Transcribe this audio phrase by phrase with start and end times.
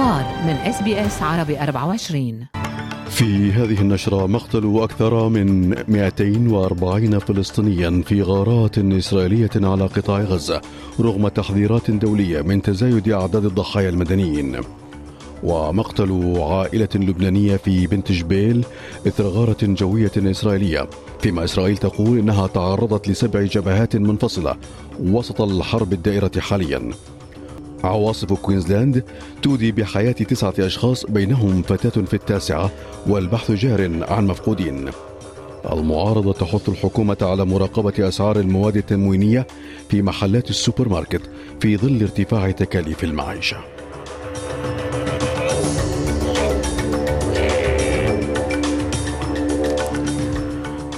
[0.00, 2.46] الأخبار من SBS عربي 24
[3.08, 10.60] في هذه النشرة مقتل أكثر من 240 فلسطينيا في غارات إسرائيلية على قطاع غزة
[11.00, 14.56] رغم تحذيرات دولية من تزايد أعداد الضحايا المدنيين.
[15.42, 18.64] ومقتل عائلة لبنانية في بنت جبيل
[19.06, 20.88] إثر غارة جوية إسرائيلية
[21.20, 24.56] فيما إسرائيل تقول إنها تعرضت لسبع جبهات منفصلة
[25.00, 26.90] وسط الحرب الدائرة حاليا.
[27.84, 29.04] عواصف كوينزلاند
[29.42, 32.70] تودي بحياة تسعة أشخاص بينهم فتاة في التاسعة
[33.06, 34.90] والبحث جار عن مفقودين.
[35.72, 39.46] المعارضة تحث الحكومة على مراقبة أسعار المواد التموينية
[39.88, 41.22] في محلات السوبر ماركت
[41.60, 43.56] في ظل ارتفاع تكاليف المعيشة.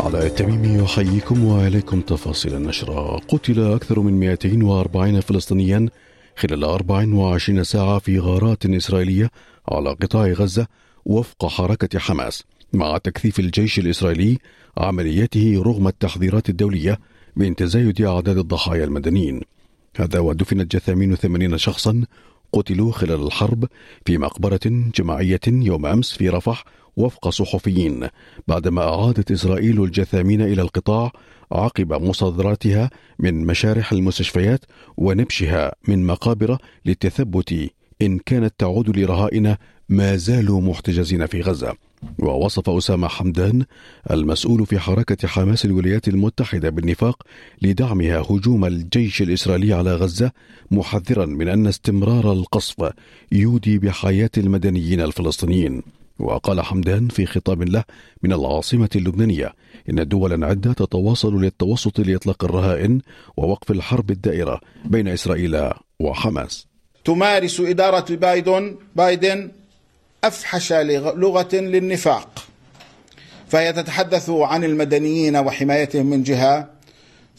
[0.00, 3.20] علي التميمي يحييكم وإليكم تفاصيل النشرة.
[3.28, 5.88] قتل أكثر من 240 فلسطينيا
[6.40, 9.30] خلال 24 ساعة في غارات إسرائيلية
[9.68, 10.66] على قطاع غزة
[11.04, 14.38] وفق حركة حماس مع تكثيف الجيش الإسرائيلي
[14.78, 16.98] عملياته رغم التحذيرات الدولية
[17.36, 19.40] من تزايد أعداد الضحايا المدنيين.
[19.96, 22.04] هذا ودفنت جثامين 80 شخصا
[22.52, 23.68] قتلوا خلال الحرب
[24.06, 24.60] في مقبرة
[24.94, 26.64] جماعية يوم أمس في رفح
[26.96, 28.08] وفق صحفيين.
[28.48, 31.12] بعدما أعادت إسرائيل الجثامين إلى القطاع
[31.52, 34.64] عقب مصادرتها من مشارح المستشفيات
[34.96, 37.70] ونبشها من مقابر للتثبت
[38.02, 39.56] إن كانت تعود لرهائن
[39.88, 41.74] ما زالوا محتجزين في غزة.
[42.18, 43.64] ووصف أسامة حمدان
[44.10, 47.22] المسؤول في حركة حماس الولايات المتحدة بالنفاق
[47.62, 50.30] لدعمها هجوم الجيش الإسرائيلي على غزة
[50.70, 52.92] محذرا من أن استمرار القصف
[53.32, 55.82] يودي بحياة المدنيين الفلسطينيين.
[56.20, 57.84] وقال حمدان في خطاب له
[58.22, 59.52] من العاصمة اللبنانية
[59.90, 63.00] إن دولا عدة تتواصل للتوسط لإطلاق الرهائن
[63.36, 66.66] ووقف الحرب الدائرة بين إسرائيل وحماس.
[67.04, 69.50] تمارس إدارة بايدن بايدن
[70.24, 72.44] أفحش لغة للنفاق.
[73.48, 76.68] فهي تتحدث عن المدنيين وحمايتهم من جهة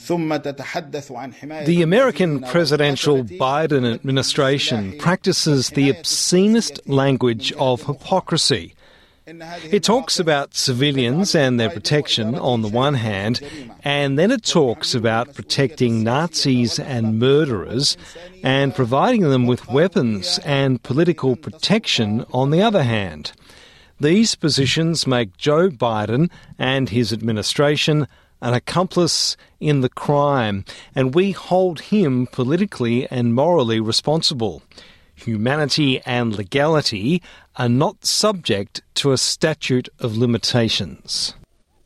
[0.07, 8.73] The American presidential Biden administration practices the obscenest language of hypocrisy.
[9.27, 13.41] It talks about civilians and their protection on the one hand,
[13.83, 17.95] and then it talks about protecting Nazis and murderers
[18.43, 23.33] and providing them with weapons and political protection on the other hand.
[23.99, 28.07] These positions make Joe Biden and his administration
[28.40, 34.62] an accomplice in the crime, and we hold him politically and morally responsible.
[35.14, 37.22] Humanity and legality
[37.56, 41.34] are not subject to a statute of limitations.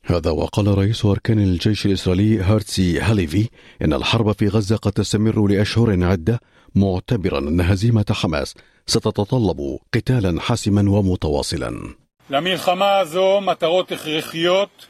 [0.04, 3.48] هذا وقال رئيس أركان الجيش الإسرائيلي هارتسي هاليفي
[3.82, 6.41] إن الحرب في غزة قد תסתמר لأشهر عدة
[6.74, 8.54] معتبرا أن هزيمة حماس
[8.86, 11.94] ستتطلب قتالا حاسما ومتواصلا.
[12.30, 14.86] למלחמה הזו מטרות הכרחיות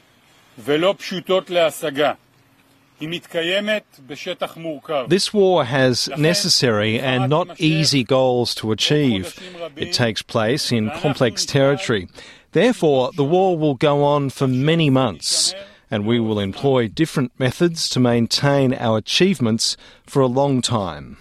[0.65, 2.13] ולא פשוטות להשגה.
[5.07, 9.25] This war has necessary and not easy goals to achieve.
[9.75, 12.07] It takes place in complex territory.
[12.51, 15.55] Therefore, the war will go on for many months,
[15.89, 21.17] and we will employ different methods to maintain our achievements for a long time.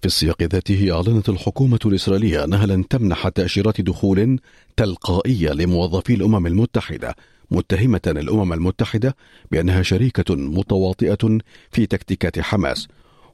[0.00, 4.38] في السياق ذاته أعلنت الحكومة الإسرائيلية أنها لن تمنح تأشيرات دخول
[4.76, 7.16] تلقائية لموظفي الأمم المتحدة
[7.51, 9.15] متهمة الأمم المتحدة
[9.51, 11.37] بأنها شريكة متواطئة
[11.71, 12.87] في تكتيكات حماس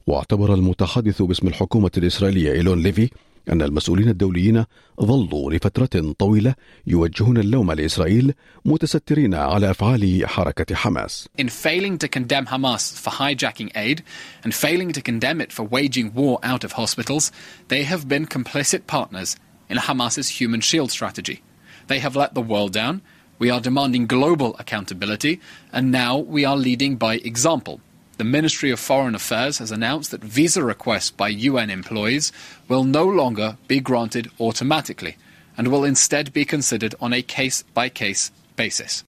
[0.08, 3.10] واعتبر المتحدث باسم الحكومة الإسرائيلية إيلون ليفي
[3.52, 4.66] أن المسؤولين الدوليين
[5.02, 6.56] ظلوا لفترة طويلة
[6.88, 8.34] يوجهون اللوم لإسرائيل
[8.66, 11.30] متسترين على أفعال حركة حماس.
[11.38, 14.04] In failing to condemn Hamas for hijacking aid
[14.44, 17.32] and failing to condemn it for waging war out of hospitals,
[17.68, 19.36] they have been complicit partners
[19.70, 21.42] in Hamas's human shield strategy.
[21.88, 23.02] They have let the world down
[23.38, 25.40] we are demanding global accountability,
[25.72, 27.82] and now we are leading by example.
[28.18, 32.32] The Ministry of Foreign Affairs has announced that visa requests by UN employees
[32.70, 35.18] will no longer be granted automatically
[35.58, 39.04] and will instead be considered on a case by case basis.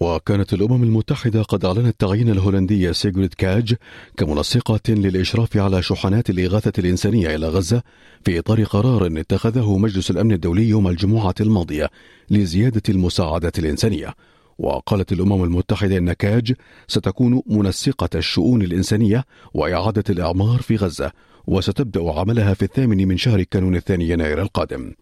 [0.00, 3.74] وكانت الأمم المتحدة قد أعلنت تعيين الهولندية سيغريد كاج
[4.16, 7.82] كمنسقة للإشراف على شحنات الإغاثة الإنسانية إلى غزة
[8.24, 11.90] في إطار قرار اتخذه مجلس الأمن الدولي يوم الجمعة الماضية
[12.30, 14.14] لزيادة المساعدات الإنسانية.
[14.58, 16.52] وقالت الأمم المتحدة أن كاج
[16.88, 19.24] ستكون منسقة الشؤون الإنسانية
[19.54, 21.12] وإعادة الإعمار في غزة
[21.46, 24.92] وستبدأ عملها في الثامن من شهر كانون الثاني يناير القادم.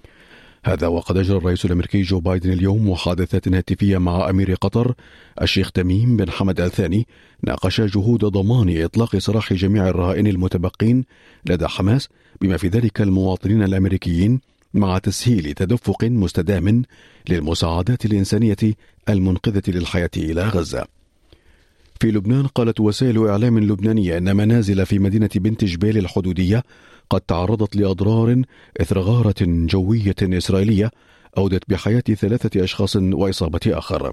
[0.64, 4.94] هذا وقد أجرى الرئيس الأمريكي جو بايدن اليوم محادثات هاتفية مع أمير قطر
[5.43, 7.06] الشيخ تميم بن حمد الثاني
[7.43, 11.05] ناقش جهود ضمان إطلاق سراح جميع الرهائن المتبقين
[11.47, 12.09] لدى حماس
[12.41, 14.41] بما في ذلك المواطنين الأمريكيين
[14.75, 16.82] مع تسهيل تدفق مستدام
[17.29, 18.56] للمساعدات الإنسانية
[19.08, 20.85] المنقذة للحياة إلى غزة.
[22.00, 26.62] في لبنان قالت وسائل إعلام لبنانية أن منازل في مدينة بنت جبيل الحدودية
[27.12, 28.43] قد تعرضت لأضرار
[28.81, 30.91] إثر غارة جوية إسرائيلية
[31.38, 34.12] أودت بحياة ثلاثة أشخاص وإصابة آخر.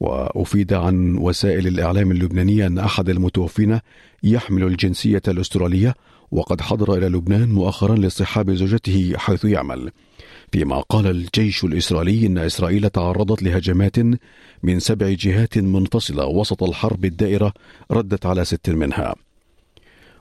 [0.00, 3.80] وأفيد عن وسائل الإعلام اللبنانية أن أحد المتوفين
[4.22, 5.94] يحمل الجنسية الأسترالية
[6.30, 9.90] وقد حضر إلى لبنان مؤخرا لاصطحاب زوجته حيث يعمل
[10.52, 13.98] فيما قال الجيش الإسرائيلي أن إسرائيل تعرضت لهجمات
[14.62, 17.52] من سبع جهات منفصلة وسط الحرب الدائرة
[17.90, 19.14] ردت على ست منها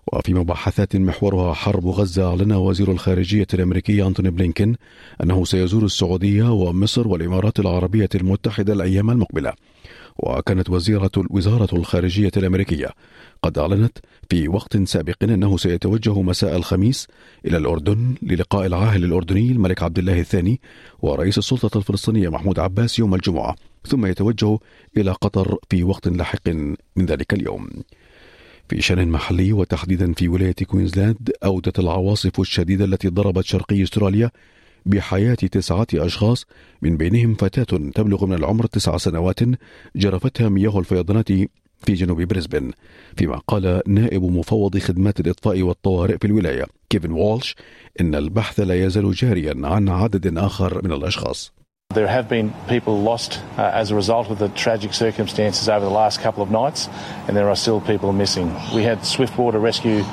[0.08, 4.76] وفي مباحثات محورها حرب غزة أعلن وزير الخارجية الأمريكي أنتوني بلينكين
[5.24, 9.54] أنه سيزور السعودية ومصر والإمارات العربية المتحدة الأيام المقبلة.
[10.18, 12.90] وكانت وزيرة وزارة الخارجية الأمريكية
[13.44, 13.98] قد أعلنت
[14.30, 17.08] في وقت سابق أنه سيتوجه مساء الخميس
[17.46, 20.60] إلى الأردن للقاء العاهل الأردني الملك عبد الله الثاني
[21.02, 23.56] ورئيس السلطة الفلسطينية محمود عباس يوم الجمعة
[23.88, 24.60] ثم يتوجه
[24.98, 26.50] إلى قطر في وقت لاحق
[26.96, 27.70] من ذلك اليوم.
[28.72, 34.32] في شان محلي وتحديدا في ولاية كوينزلاند أودت العواصف الشديدة التي ضربت شرقي أستراليا
[34.86, 36.46] بحياة تسعة أشخاص
[36.82, 39.40] من بينهم فتاة تبلغ من العمر تسع سنوات
[39.96, 41.28] جرفتها مياه الفيضانات
[41.84, 42.72] في جنوب بريسبن.
[43.18, 47.56] فيما قال نائب مفوض خدمات الإطفاء والطوارئ في الولاية كيفن وولش
[48.02, 51.61] إن البحث لا يزال جاريا عن عدد آخر من الأشخاص.
[51.94, 55.92] There have been people lost uh, as a result of the tragic circumstances over the
[55.92, 56.88] last couple of nights,
[57.28, 58.54] and there are still people missing.
[58.74, 60.04] We had swiftwater rescue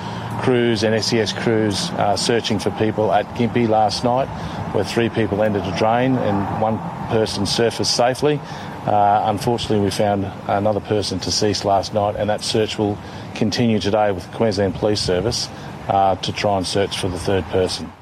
[0.40, 4.26] crews and SES crews uh, searching for people at Gympie last night,
[4.74, 6.78] where three people entered a drain and one
[7.10, 8.40] person surfaced safely.
[8.86, 12.98] Uh, unfortunately, we found another person deceased last night, and that search will
[13.34, 15.48] continue today with the Queensland Police Service
[15.88, 17.92] uh, to try and search for the third person.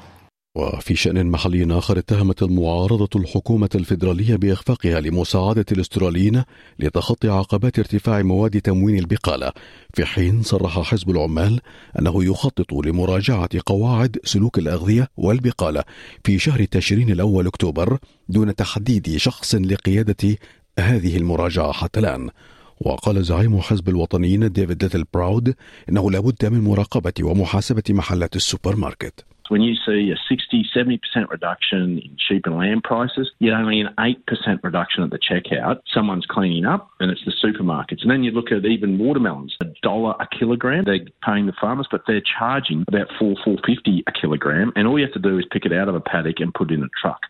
[0.57, 6.43] وفي شأن محلي آخر اتهمت المعارضة الحكومة الفيدرالية بإخفاقها لمساعدة الأستراليين
[6.79, 9.51] لتخطي عقبات ارتفاع مواد تموين البقالة
[9.93, 11.61] في حين صرح حزب العمال
[11.99, 15.83] أنه يخطط لمراجعة قواعد سلوك الأغذية والبقالة
[16.23, 17.97] في شهر تشرين الأول أكتوبر
[18.29, 20.37] دون تحديد شخص لقيادة
[20.79, 22.29] هذه المراجعة حتى الآن.
[22.81, 25.55] وقال زعيم حزب الوطنيين ديفيد ليتل براود
[25.89, 29.25] إنه لابد من مراقبة ومحاسبة محلات السوبر ماركت.
[29.48, 30.98] When you see a 60, 70%
[31.28, 34.16] reduction in sheep and lamb prices, yet only an 8%
[34.62, 38.02] reduction at the checkout, someone's cleaning up and it's the supermarkets.
[38.02, 41.88] And then you look at even watermelons, a dollar a kilogram, they're paying the farmers,
[41.90, 44.72] but they're charging about four, four fifty a kilogram.
[44.76, 46.70] And all you have to do is pick it out of a paddock and put
[46.70, 47.20] it in a truck.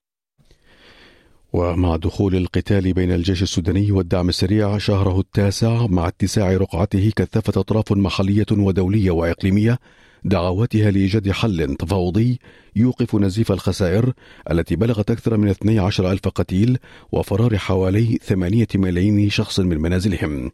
[1.53, 7.93] ومع دخول القتال بين الجيش السوداني والدعم السريع شهره التاسع مع اتساع رقعته كثفت أطراف
[7.93, 9.79] محلية ودولية وإقليمية
[10.24, 12.40] دعواتها لإيجاد حل تفاوضي
[12.76, 14.14] يوقف نزيف الخسائر
[14.52, 16.78] التي بلغت أكثر من 12 ألف قتيل
[17.12, 20.52] وفرار حوالي 8 ملايين شخص من منازلهم.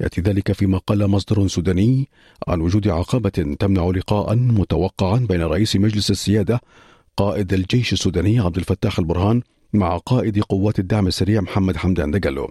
[0.00, 2.08] يأتي ذلك فيما قال مصدر سوداني
[2.48, 6.60] عن وجود عقبة تمنع لقاء متوقعا بين رئيس مجلس السيادة
[7.16, 12.50] قائد الجيش السوداني عبد الفتاح البرهان مع قائد قوات الدعم السريع محمد حمدان دقلو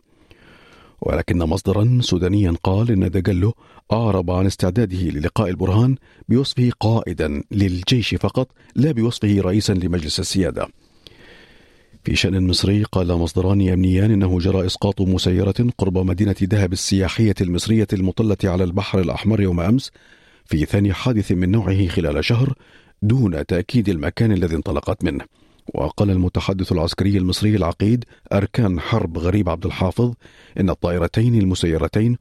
[1.01, 3.53] ولكن مصدرا سودانيا قال إن دجلو
[3.91, 5.95] أعرب عن استعداده للقاء البرهان
[6.29, 10.67] بوصفه قائدا للجيش فقط لا بوصفه رئيسا لمجلس السيادة.
[12.03, 17.87] في شأن مصري قال مصدران أمنيان أنه جرى إسقاط مسيرة قرب مدينة دهب السياحية المصرية
[17.93, 19.91] المطلة على البحر الأحمر يوم أمس
[20.45, 22.53] في ثاني حادث من نوعه خلال شهر
[23.01, 25.25] دون تأكيد المكان الذي انطلقت منه.
[25.73, 30.13] وقال المتحدث العسكري المصري العقيد أركان حرب غريب عبد الحافظ
[30.59, 32.17] إن الطائرتين المسيرتين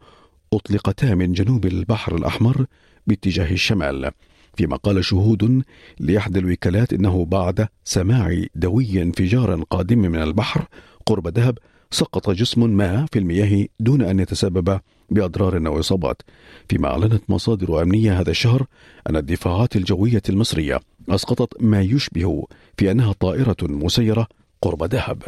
[0.52, 2.66] أطلقتا من جنوب البحر الأحمر
[3.06, 4.10] باتجاه الشمال
[4.56, 5.62] فيما قال شهود
[6.00, 10.66] لإحدى الوكالات إنه بعد سماع دوي انفجار قادم من البحر
[11.06, 11.58] قرب دهب
[11.90, 14.80] سقط جسم ما في المياه دون أن يتسبب
[15.10, 16.22] بأضرار أو إصابات.
[16.68, 18.66] فيما أعلنت مصادر أمنية هذا الشهر
[19.10, 22.44] أن الدفاعات الجوية المصرية أسقطت ما يشبه
[22.76, 24.26] في أنها طائرة مسيرة
[24.62, 25.22] قرب دهب.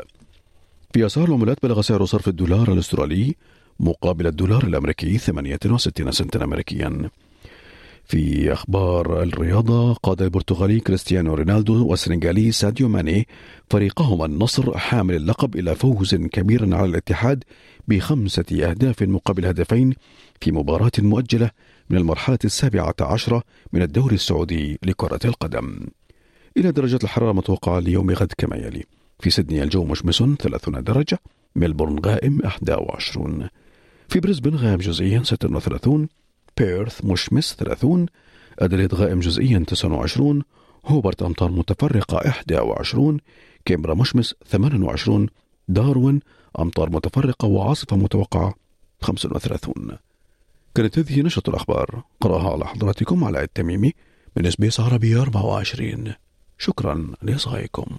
[0.92, 3.34] في أسعار العملات بلغ سعر صرف الدولار الأسترالي
[3.80, 7.10] مقابل الدولار الأمريكي 68 سنتا أمريكيا.
[8.04, 13.26] في أخبار الرياضة قاد البرتغالي كريستيانو رونالدو والسنغالي ساديو ماني
[13.70, 17.44] فريقهما النصر حامل اللقب إلى فوز كبير على الاتحاد
[17.88, 19.94] بخمسة أهداف مقابل هدفين
[20.40, 21.50] في مباراة مؤجلة
[21.90, 23.42] من المرحلة السابعة عشرة
[23.72, 25.86] من الدوري السعودي لكرة القدم.
[26.56, 28.84] إلى درجة الحرارة متوقعة ليوم غد كما يلي.
[29.20, 31.18] في سيدني الجو مشمس 30 درجة
[31.56, 33.48] ملبورن غائم 21
[34.08, 36.08] في بريسبن غائم جزئيا 36
[36.58, 38.06] بيرث مشمس 30
[38.58, 40.42] أدليد غائم جزئيا 29
[40.86, 43.18] هوبرت أمطار متفرقة 21
[43.64, 45.28] كانبرا مشمس 28
[45.68, 46.20] داروين
[46.58, 48.54] أمطار متفرقة وعاصفة متوقعة
[49.00, 49.98] 35
[50.74, 52.02] كانت هذه نشرة الأخبار.
[52.20, 53.92] قرأها على حضراتكم علي التميمي
[54.36, 56.14] من SBS عربي 24
[56.58, 57.98] شكرا لإصغائكم.